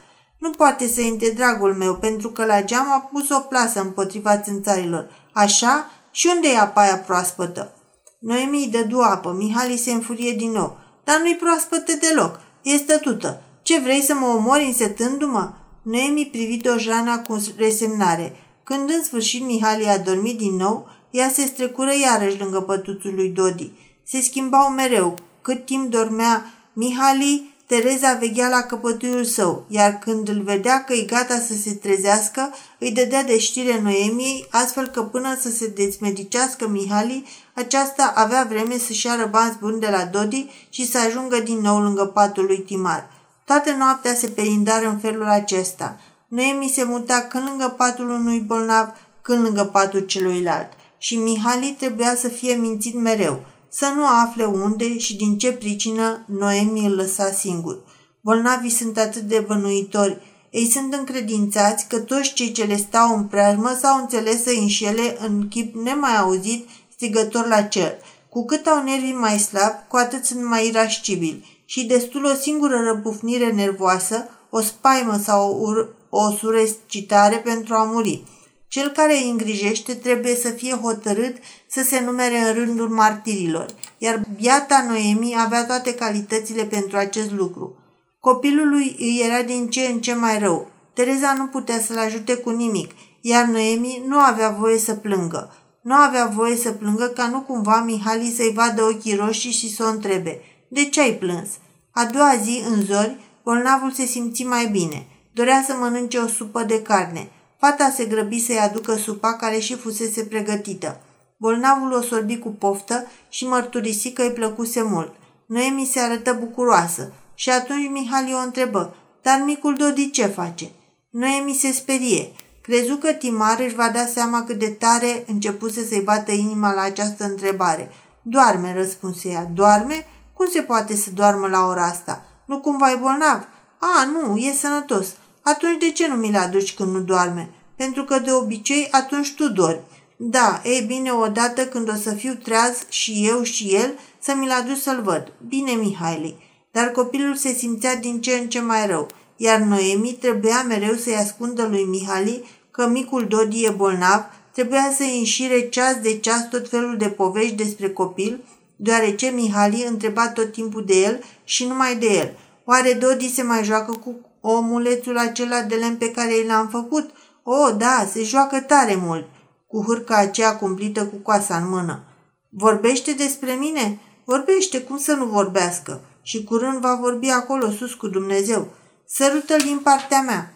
[0.45, 4.37] Nu poate să intre dragul meu, pentru că la geam a pus o plasă împotriva
[4.37, 5.09] țânțarilor.
[5.33, 5.91] Așa?
[6.11, 7.73] Și unde e apa aia proaspătă?
[8.19, 10.77] Noemi îi dădu apă, Mihali se înfurie din nou.
[11.03, 13.41] Dar nu-i proaspătă deloc, e stătută.
[13.61, 15.53] Ce vrei să mă omori însetându-mă?
[15.81, 18.35] Noemi privi Dojana cu resemnare.
[18.63, 23.29] Când în sfârșit Mihali a dormit din nou, ea se strecură iarăși lângă pătuțul lui
[23.29, 23.71] Dodi.
[24.03, 25.17] Se schimbau mereu.
[25.41, 31.01] Cât timp dormea Mihali, Tereza veghea la căpătuiul său, iar când îl vedea că e
[31.01, 36.67] gata să se trezească, îi dădea de știre Noemiei, astfel că până să se dezmedicească
[36.67, 41.57] Mihali, aceasta avea vreme să-și ia bani buni de la Dodi și să ajungă din
[41.57, 43.09] nou lângă patul lui Timar.
[43.45, 45.99] Toată noaptea se perindară în felul acesta.
[46.27, 48.87] Noemi se muta când lângă patul unui bolnav,
[49.21, 50.69] când lângă patul celuilalt.
[50.97, 53.41] Și Mihali trebuia să fie mințit mereu–
[53.77, 57.77] să nu afle unde și din ce pricină Noemi îl lăsa singur.
[58.21, 60.17] Bolnavii sunt atât de bănuitori.
[60.49, 65.17] Ei sunt încredințați că toți cei ce le stau în preajmă s-au înțeles să înșele
[65.19, 67.93] în chip nemai auzit, strigător la cer.
[68.29, 72.79] Cu cât au nervii mai slabi, cu atât sunt mai irascibili și destul o singură
[72.83, 78.23] răpufnire nervoasă, o spaimă sau o, o surescitare pentru a muri.
[78.67, 81.35] Cel care îi îngrijește trebuie să fie hotărât
[81.67, 83.65] să se numere în rândul martirilor,
[83.97, 87.77] iar biata Noemi avea toate calitățile pentru acest lucru.
[88.19, 90.71] Copilului îi era din ce în ce mai rău.
[90.93, 95.53] Tereza nu putea să-l ajute cu nimic, iar Noemi nu avea voie să plângă.
[95.81, 99.83] Nu avea voie să plângă ca nu cumva Mihali să-i vadă ochii roșii și să
[99.83, 101.49] o întrebe, de ce ai plâns?
[101.91, 105.07] A doua zi, în zori, bolnavul se simți mai bine.
[105.33, 107.29] Dorea să mănânce o supă de carne.
[107.57, 110.99] Fata se grăbi să-i aducă supa care și fusese pregătită.
[111.37, 115.13] Bolnavul o sorbi cu poftă și mărturisi că îi plăcuse mult.
[115.45, 120.71] Noemi se arătă bucuroasă și atunci Mihali o întrebă, dar micul Dodi ce face?
[121.09, 122.31] Noemi se sperie.
[122.61, 126.81] Crezu că Timar își va da seama cât de tare începuse să-i bată inima la
[126.81, 127.91] această întrebare.
[128.21, 129.49] Doarme, răspunse ea.
[129.53, 130.07] Doarme?
[130.33, 132.25] Cum se poate să doarmă la ora asta?
[132.45, 133.47] Nu cumva e bolnav?
[133.79, 135.07] A, nu, e sănătos.
[135.47, 137.49] Atunci de ce nu mi-l aduci când nu doarme?
[137.75, 139.81] Pentru că de obicei atunci tu dormi.
[140.15, 144.51] Da, ei bine, odată când o să fiu treaz și eu și el, să mi-l
[144.51, 145.33] aduci să-l văd.
[145.47, 146.35] Bine, Mihaili.
[146.71, 151.15] Dar copilul se simțea din ce în ce mai rău, iar Noemi trebuia mereu să-i
[151.15, 156.69] ascundă lui Mihali că micul Dodi e bolnav, trebuia să-i înșire ceas de ceas tot
[156.69, 158.43] felul de povești despre copil,
[158.75, 162.31] deoarece Mihali întreba tot timpul de el și numai de el.
[162.63, 164.15] Oare Dodi se mai joacă cu
[164.51, 167.09] omulețul acela de lemn pe care i l-am făcut?
[167.43, 169.27] O, oh, da, se joacă tare mult
[169.67, 172.03] cu hârca aceea cumplită cu coasa în mână.
[172.49, 173.99] Vorbește despre mine?
[174.25, 176.01] Vorbește, cum să nu vorbească?
[176.25, 178.67] și curând va vorbi acolo sus cu Dumnezeu.
[179.07, 180.53] Sărută-l din partea mea.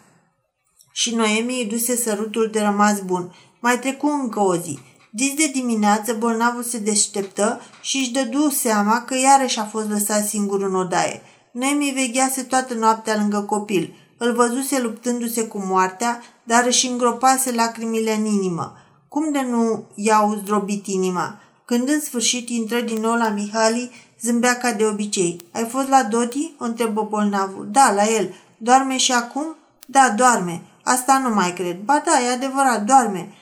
[0.92, 3.34] Și Noemi îi duse sărutul de rămas bun.
[3.60, 4.78] Mai trecu încă o zi.
[5.10, 10.26] Dis de dimineață, bolnavul se deșteptă și își dădu seama că iarăși a fost lăsat
[10.26, 11.22] singur în odaie.
[11.52, 13.94] Noemi veghease toată noaptea lângă copil.
[14.16, 18.76] Îl văzuse luptându-se cu moartea, dar își îngropase lacrimile în inimă.
[19.08, 21.40] Cum de nu i-au zdrobit inima?
[21.64, 25.40] Când în sfârșit intră din nou la Mihali, zâmbea ca de obicei.
[25.52, 27.68] Ai fost la Dodi?" o întrebă bolnavul.
[27.70, 28.34] Da, la el.
[28.58, 30.62] Doarme și acum?" Da, doarme.
[30.82, 31.80] Asta nu mai cred.
[31.80, 33.34] Ba da, e adevărat, doarme.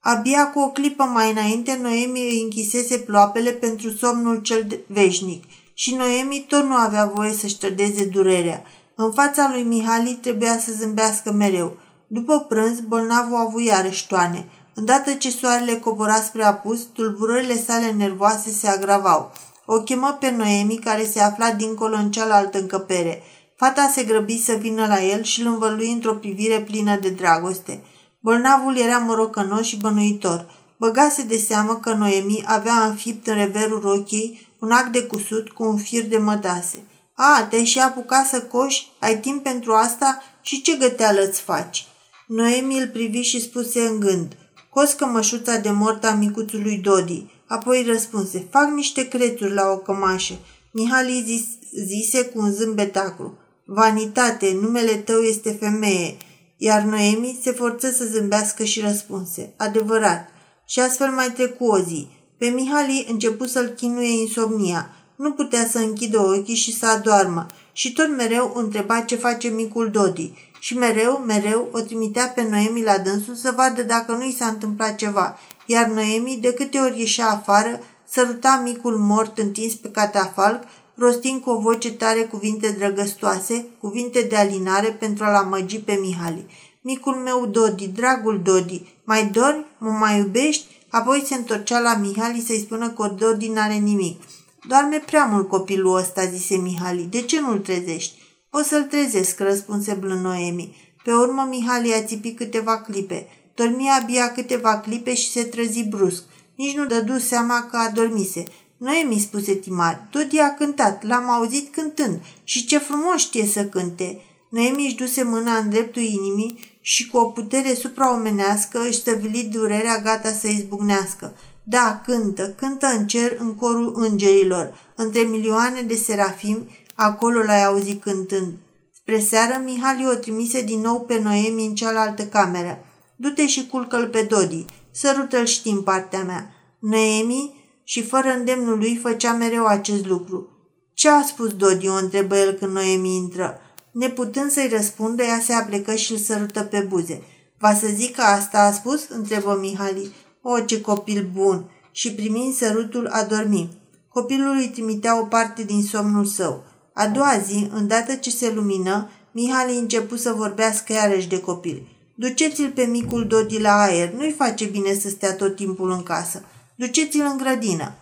[0.00, 5.94] Abia cu o clipă mai înainte, Noemi îi închisese ploapele pentru somnul cel veșnic și
[5.94, 8.62] Noemi tot nu avea voie să-și trădeze durerea.
[8.94, 11.76] În fața lui Mihali trebuia să zâmbească mereu.
[12.06, 14.48] După prânz, bolnavul a avut iarăși toane.
[14.74, 19.32] Îndată ce soarele cobora spre apus, tulburările sale nervoase se agravau.
[19.66, 23.22] O chemă pe Noemi, care se afla dincolo în cealaltă încăpere.
[23.56, 27.82] Fata se grăbi să vină la el și îl învălui într-o privire plină de dragoste.
[28.20, 30.46] Bolnavul era morocănos și bănuitor.
[30.78, 35.64] Băgase de seamă că Noemi avea înfipt în reverul rochiei un act de cusut cu
[35.64, 36.78] un fir de mătase.
[37.14, 38.92] A, te-ai și apucat să coși?
[38.98, 40.22] Ai timp pentru asta?
[40.42, 41.84] Și ce găteală îți faci?"
[42.26, 44.36] Noemi îl privi și spuse în gând.
[44.70, 47.26] Cos cămășuța de mort a micuțului Dodi.
[47.46, 48.46] Apoi răspunse.
[48.50, 50.34] Fac niște creturi la o cămașă.
[50.72, 51.44] Mihali zis,
[51.84, 53.38] zise cu un zâmbet acru.
[53.64, 56.16] Vanitate, numele tău este femeie.
[56.56, 59.54] Iar Noemi se forță să zâmbească și răspunse.
[59.56, 60.28] Adevărat.
[60.66, 62.08] Și astfel mai trecu o zi.
[62.40, 64.90] Pe Mihali început să-l chinuie insomnia.
[65.16, 67.46] Nu putea să închidă ochii și să adoarmă.
[67.72, 70.32] Și tot mereu întreba ce face micul Dodi.
[70.58, 74.46] Și mereu, mereu o trimitea pe Noemi la dânsul să vadă dacă nu i s-a
[74.46, 75.38] întâmplat ceva.
[75.66, 80.62] Iar Noemi, de câte ori ieșea afară, săruta micul mort întins pe catafalc,
[80.94, 86.46] rostind cu o voce tare cuvinte drăgăstoase, cuvinte de alinare pentru a-l amăgi pe Mihali.
[86.80, 89.66] Micul meu Dodi, dragul Dodi, mai dormi?
[89.78, 90.78] Mă mai iubești?
[90.90, 94.22] Apoi se întorcea la Mihali să-i spună că Dodi n-are nimic.
[94.68, 97.02] Doarme prea mult copilul ăsta, zise Mihali.
[97.10, 98.18] De ce nu-l trezești?
[98.50, 100.76] O să-l trezesc, răspunse blând Noemi.
[101.04, 103.26] Pe urmă Mihali a țipit câteva clipe.
[103.54, 106.22] Dormi abia câteva clipe și se trezi brusc.
[106.54, 108.42] Nici nu dădu seama că adormise.
[108.76, 114.20] Noemi, spuse Timar, Dodi a cântat, l-am auzit cântând și ce frumos știe să cânte.
[114.50, 119.98] Noemi își duse mâna în dreptul inimii și cu o putere supraomenească își stăvili durerea
[119.98, 121.34] gata să izbucnească.
[121.62, 128.02] Da, cântă, cântă în cer în corul îngerilor, între milioane de serafimi, acolo l-ai auzit
[128.02, 128.52] cântând.
[128.94, 132.78] Spre seară, Mihali o trimise din nou pe Noemi în cealaltă cameră.
[133.16, 136.54] Du-te și culcă-l pe Dodi, sărută-l și din partea mea.
[136.78, 140.48] Noemi și fără îndemnul lui făcea mereu acest lucru.
[140.94, 143.60] Ce a spus Dodi?" o întrebă el când Noemi intră.
[143.92, 147.22] Neputând să-i răspundă, ea se aplecă și îl sărută pe buze.
[147.58, 150.12] Va să zic că asta a spus?" întrebă Mihali.
[150.42, 153.70] O, ce copil bun!" și primind sărutul a dormit.
[154.08, 156.64] Copilul îi trimitea o parte din somnul său.
[156.94, 161.88] A doua zi, îndată ce se lumină, Mihali început să vorbească iarăși de copil.
[162.14, 166.44] Duceți-l pe micul Dodi la aer, nu-i face bine să stea tot timpul în casă.
[166.74, 167.94] Duceți-l în grădină.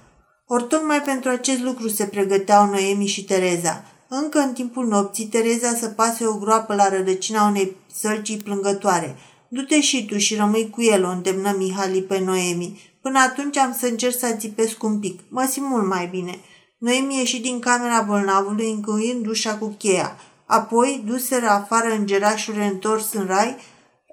[0.46, 3.84] Ori tocmai pentru acest lucru se pregăteau Noemi și Tereza.
[4.08, 9.16] Încă în timpul nopții, Tereza să pase o groapă la rădăcina unei sălcii plângătoare.
[9.48, 12.80] Du-te și tu și rămâi cu el, o îndemnă Mihali pe Noemi.
[13.02, 15.20] Până atunci am să încerc să ațipesc un pic.
[15.28, 16.38] Mă simt mult mai bine.
[16.78, 20.16] Noemi ieși din camera bolnavului, încuind ușa cu cheia.
[20.46, 23.56] Apoi duseră afară îngerașul întors în rai,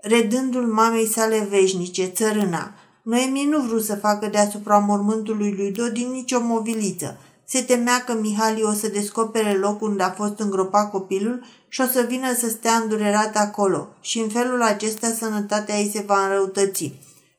[0.02, 2.74] redându-l mamei sale veșnice, țărâna.
[3.04, 7.18] Noemi nu vrut să facă deasupra mormântului lui Dodi nicio moviliță.
[7.48, 11.86] Se temea că Mihali o să descopere locul unde a fost îngropat copilul și o
[11.86, 16.94] să vină să stea îndurerat acolo și în felul acesta sănătatea ei se va înrăutăți.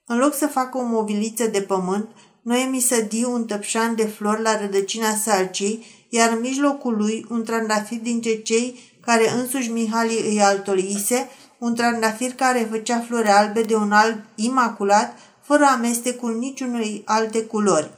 [0.06, 2.08] În loc să facă o moviliță de pământ,
[2.42, 7.98] Noemi sădi un tăpșan de flori la rădăcina salcii, iar în mijlocul lui un trandafir
[7.98, 13.92] dintre cei care însuși Mihali îi altolise, un trandafir care făcea flori albe de un
[13.92, 17.90] alb imaculat, fără amestecul niciunui alte culori.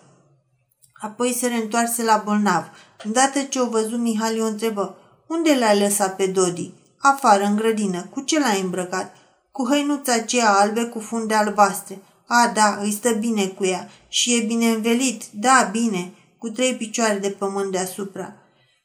[1.01, 2.65] Apoi se reîntoarse la bolnav.
[3.05, 6.73] Îndată ce o văzu, Mihali o întrebă, unde l-ai lăsat pe Dodi?
[6.99, 8.07] Afară, în grădină.
[8.11, 9.17] Cu ce l-ai îmbrăcat?
[9.53, 12.03] Cu hăinuța aceea albe cu funde albastre.
[12.27, 13.89] A, da, îi stă bine cu ea.
[14.09, 15.25] Și e bine învelit.
[15.33, 16.13] Da, bine.
[16.39, 18.35] Cu trei picioare de pământ deasupra.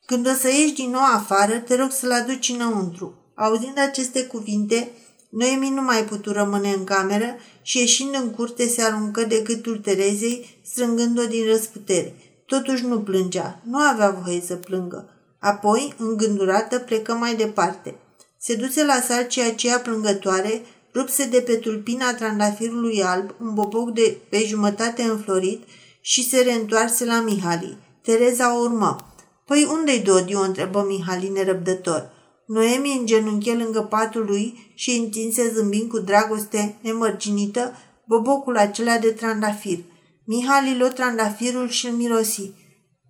[0.05, 3.13] Când o să ieși din nou afară, te rog să-l aduci înăuntru.
[3.35, 4.91] Auzind aceste cuvinte,
[5.35, 9.77] Noemi nu mai putu rămâne în cameră și ieșind în curte se aruncă de gâtul
[9.77, 12.13] Terezei, strângând-o din răsputeri.
[12.45, 15.09] Totuși nu plângea, nu avea voie să plângă.
[15.39, 17.95] Apoi, îngândurată, plecă mai departe.
[18.37, 20.61] Se duce la salcia aceea plângătoare,
[20.93, 25.63] rupse de pe tulpina trandafirului alb, un boboc de pe jumătate înflorit
[26.01, 27.77] și se reîntoarse la Mihali.
[28.01, 29.13] Tereza o urmă.
[29.45, 32.12] Păi unde-i Dodi?" o întrebă Mihali nerăbdător.
[32.47, 37.73] Noemi îngenunche lângă patul lui și întinse zâmbind cu dragoste nemărginită
[38.07, 39.79] bobocul acela de trandafir.
[40.25, 42.51] Mihali luă trandafirul și îl mirosi.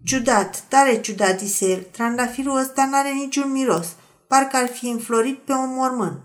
[0.04, 1.88] Ciudat, tare ciudat, zise el.
[1.92, 3.88] Trandafirul ăsta n-are niciun miros.
[4.28, 6.22] Parcă ar fi înflorit pe un mormânt.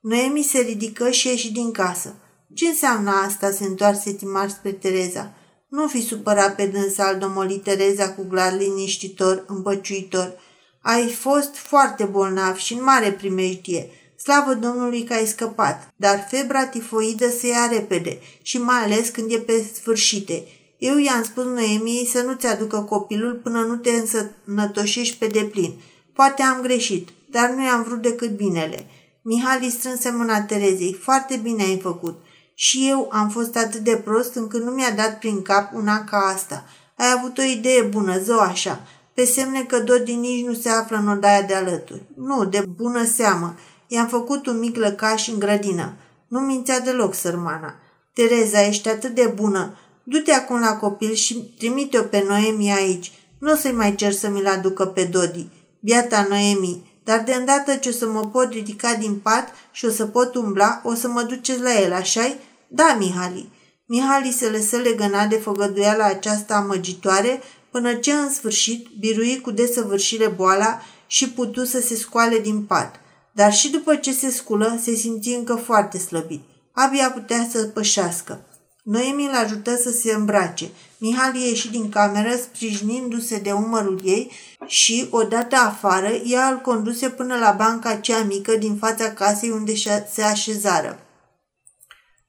[0.00, 2.14] Noemi se ridică și ieși din casă.
[2.54, 5.34] Ce înseamnă asta?" se întoarse Timar spre Tereza.
[5.68, 10.32] Nu fi supărat pe dânsa, al domoli Tereza cu glas liniștitor, împăciuitor.
[10.80, 13.90] Ai fost foarte bolnav și în mare primejdie.
[14.16, 19.32] Slavă Domnului că ai scăpat, dar febra tifoidă se ia repede și mai ales când
[19.32, 20.44] e pe sfârșite.
[20.78, 25.80] Eu i-am spus Noemiei să nu-ți aducă copilul până nu te însănătoșești pe deplin.
[26.12, 28.86] Poate am greșit, dar nu i-am vrut decât binele.
[29.22, 30.98] Mihali strânse mâna Terezei.
[31.02, 32.22] Foarte bine ai făcut.
[32.54, 36.16] Și eu am fost atât de prost încât nu mi-a dat prin cap una ca
[36.34, 36.64] asta.
[36.96, 38.86] Ai avut o idee bună, zău așa.
[39.20, 42.02] Pe semne că Dodi nici nu se află în odaia de alături.
[42.16, 43.54] Nu, de bună seamă.
[43.86, 45.92] I-am făcut un mic lăcaș în grădină.
[46.28, 47.74] Nu mințea deloc, sărmana.
[48.14, 49.78] Tereza, ești atât de bună.
[50.04, 53.12] Du-te acum la copil și trimite-o pe Noemi aici.
[53.38, 55.48] Nu o să-i mai cer să mi-l aducă pe Dodi.
[55.80, 59.90] Biata Noemi, dar de îndată ce o să mă pot ridica din pat și o
[59.90, 62.36] să pot umbla, o să mă duceți la el, așa
[62.68, 63.50] Da, Mihali.
[63.86, 70.28] Mihali se lăsă legănat de făgăduiala aceasta amăgitoare până ce în sfârșit birui cu desăvârșire
[70.28, 73.00] boala și putu să se scoale din pat.
[73.32, 76.42] Dar și după ce se sculă, se simți încă foarte slăbit.
[76.72, 78.44] Abia putea să pășească.
[78.82, 80.70] Noemi îl ajută să se îmbrace.
[80.98, 84.30] Mihali ieși din cameră, sprijinindu-se de umărul ei
[84.66, 89.72] și, odată afară, ea îl conduse până la banca cea mică din fața casei unde
[90.12, 90.98] se așezară.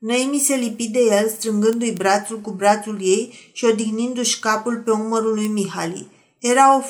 [0.02, 5.34] Noemi se lipi de el, strângându-i brațul cu brațul ei și odihnindu-și capul pe umărul
[5.34, 6.08] lui Mihali.
[6.40, 6.82] Era o,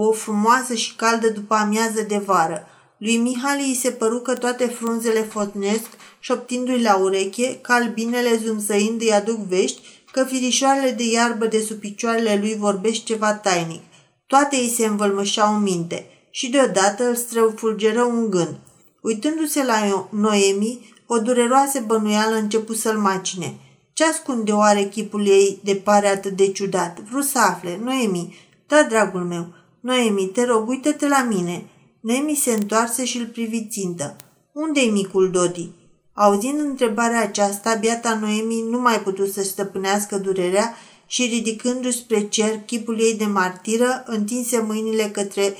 [0.00, 2.66] o frumoasă și caldă după amiază de vară.
[2.98, 5.86] Lui Mihali îi se păru că toate frunzele fotnesc,
[6.20, 11.78] șoptindu-i la ureche, că albinele zumzăind îi aduc vești, că firișoarele de iarbă de sub
[11.78, 13.82] picioarele lui vorbește ceva tainic.
[14.26, 18.56] Toate îi se învălmășau în minte și deodată îl străfulgeră un gând.
[19.02, 23.54] Uitându-se la Noemi, o dureroasă bănuială început să-l macine.
[23.92, 27.00] Ce ascunde oare chipul ei de pare atât de ciudat?
[27.00, 27.80] Vreau să afle.
[27.82, 28.36] Noemi,
[28.66, 29.46] da, dragul meu.
[29.80, 31.64] Noemi, te rog, uită-te la mine.
[32.00, 34.16] Noemi se întoarse și îl privi țintă.
[34.52, 35.70] Unde-i micul Dodi?
[36.14, 40.74] Auzind întrebarea aceasta, biata Noemi nu mai putut să stăpânească durerea
[41.06, 45.54] și ridicându-și spre cer chipul ei de martiră, întinse mâinile către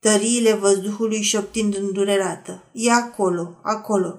[0.00, 2.62] tăriile văzduhului șoptind îndurerată.
[2.72, 4.18] E acolo, acolo.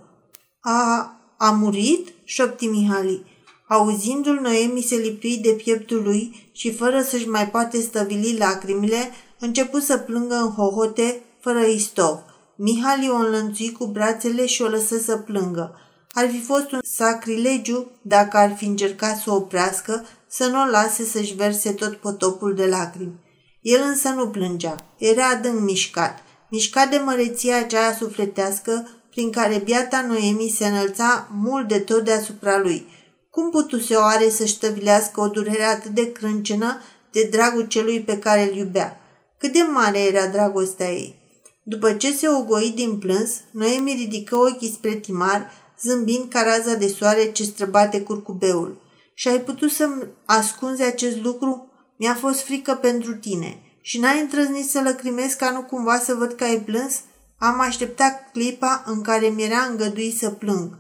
[0.66, 2.14] A, a murit?
[2.24, 3.26] șopti Mihali.
[3.68, 9.84] Auzindu-l, Noemi se lipui de pieptul lui și, fără să-și mai poate stăvili lacrimile, început
[9.84, 12.20] să plângă în hohote, fără istov.
[12.56, 15.76] Mihali o înlănțui cu brațele și o lăsă să plângă.
[16.12, 20.70] Ar fi fost un sacrilegiu dacă ar fi încercat să o oprească, să nu o
[20.70, 23.20] lase să-și verse tot potopul de lacrimi.
[23.62, 30.06] El însă nu plângea, era adânc mișcat, mișcat de măreția aceea sufletească prin care biata
[30.08, 32.88] Noemi se înălța mult de tot deasupra lui.
[33.30, 38.50] Cum putuse oare să-și ștăvilească o durere atât de crâncenă de dragul celui pe care
[38.50, 38.98] îl iubea?
[39.38, 41.22] Cât de mare era dragostea ei?
[41.64, 46.88] După ce se ogoi din plâns, Noemi ridică ochii spre Timar, zâmbind ca raza de
[46.88, 48.82] soare ce străbate curcubeul.
[49.14, 51.72] Și ai putut să-mi ascunzi acest lucru?
[51.98, 53.58] Mi-a fost frică pentru tine.
[53.82, 57.00] Și n-ai îndrăznit să lăcrimezi ca nu cumva să văd că ai plâns?
[57.46, 60.78] Am așteptat clipa în care mi-era îngăduit să plâng.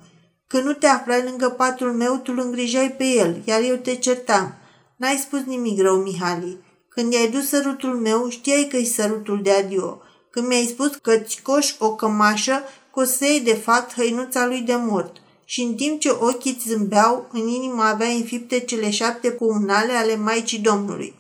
[0.48, 3.96] Când nu te aflai lângă patul meu, tu îl îngrijai pe el, iar eu te
[3.96, 4.54] certam.
[4.98, 6.58] N-ai spus nimic rău, Mihali.
[6.90, 10.02] Când i-ai dus sărutul meu, știai că-i sărutul de adio.
[10.32, 15.16] Când mi-ai spus că-ți coși o cămașă, cosei de fapt hăinuța lui de mort.
[15.46, 20.16] Și în timp ce ochii îți zâmbeau, în inimă avea înfipte cele șapte pumnale ale
[20.16, 21.16] Maicii Domnului.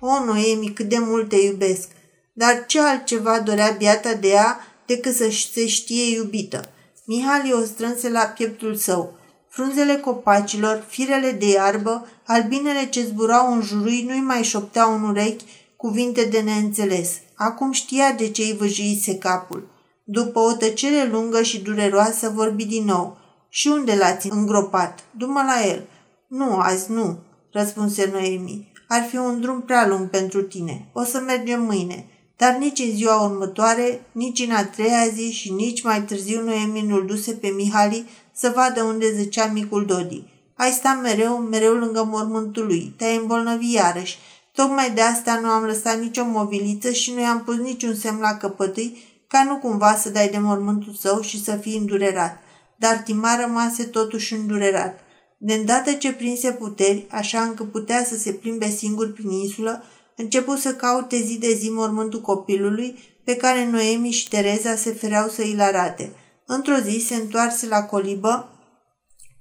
[0.00, 1.88] O, Noemi, cât de mult te iubesc!
[2.36, 6.68] Dar ce altceva dorea biata de ea decât să se știe iubită?
[7.06, 9.18] Mihali o strânse la pieptul său.
[9.48, 15.44] Frunzele copacilor, firele de iarbă, albinele ce zburau în jurui nu-i mai șopteau în urechi
[15.76, 17.10] cuvinte de neînțeles.
[17.34, 19.68] Acum știa de ce îi văjuise capul.
[20.04, 23.18] După o tăcere lungă și dureroasă vorbi din nou.
[23.48, 25.04] Și unde l-ați îngropat?
[25.10, 25.86] Du-mă la el.
[26.28, 27.18] Nu, azi nu,
[27.52, 28.72] răspunse Noemi.
[28.88, 30.88] Ar fi un drum prea lung pentru tine.
[30.92, 32.06] O să mergem mâine.
[32.36, 36.80] Dar nici în ziua următoare, nici în a treia zi și nici mai târziu Noemi
[36.80, 40.24] nu-l duse pe Mihali să vadă unde zăcea micul Dodi.
[40.56, 42.94] Ai sta mereu, mereu lângă mormântul lui.
[42.96, 44.18] Te-ai îmbolnăvi iarăși.
[44.52, 48.36] Tocmai de asta nu am lăsat nicio mobiliță și nu i-am pus niciun semn la
[48.36, 52.38] căpătâi, ca nu cumva să dai de mormântul său și să fii îndurerat.
[52.76, 55.00] Dar Tima rămase totuși îndurerat.
[55.38, 59.82] De îndată ce prinse puteri, așa încât putea să se plimbe singur prin insulă,
[60.16, 65.28] început să caute zi de zi mormântul copilului, pe care Noemi și Tereza se fereau
[65.28, 66.12] să îl arate.
[66.46, 68.48] Într-o zi se întoarse la colibă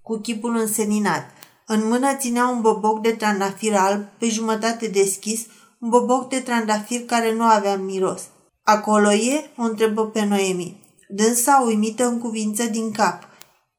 [0.02, 1.26] cu chipul înseninat.
[1.68, 5.46] În mână ținea un boboc de trandafir alb, pe jumătate deschis,
[5.80, 8.22] un boboc de trandafir care nu avea miros.
[8.64, 10.82] Acolo e?" o întrebă pe Noemi.
[11.10, 13.28] Dânsa uimită în cuvință din cap.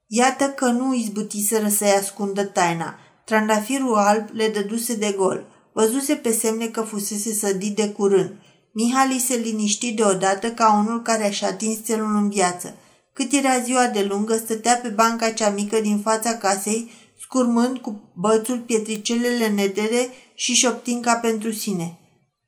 [0.07, 2.95] Iată că nu izbutiseră să-i ascundă taina.
[3.24, 5.47] Trandafirul alb le dăduse de gol.
[5.74, 8.32] Văzuse pe semne că fusese sădit de curând.
[8.72, 12.74] Mihali se liniști deodată ca unul care a-și atins țelul în viață.
[13.12, 18.12] Cât era ziua de lungă, stătea pe banca cea mică din fața casei, scurmând cu
[18.14, 21.98] bățul pietricelele nedere și șoptind ca pentru sine.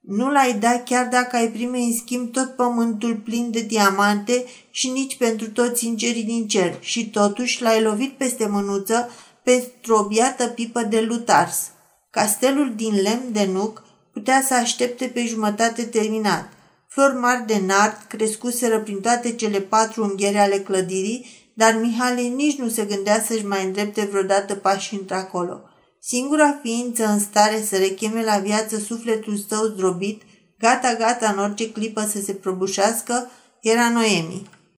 [0.00, 4.88] Nu l-ai dat chiar dacă ai primi în schimb tot pământul plin de diamante și
[4.88, 9.10] nici pentru toți îngerii din cer și totuși l-ai lovit peste mânuță
[9.42, 11.70] pentru o biată pipă de lutars.
[12.16, 16.48] Castelul din lemn de nuc putea să aștepte pe jumătate terminat.
[16.88, 22.58] Flori mari de nard crescuseră prin toate cele patru unghiere ale clădirii, dar Mihali nici
[22.58, 25.60] nu se gândea să-și mai îndrepte vreodată pașii într-acolo.
[26.00, 30.22] Singura ființă în stare să recheme la viață sufletul său zdrobit,
[30.58, 34.48] gata-gata în orice clipă să se prăbușească, era Noemi.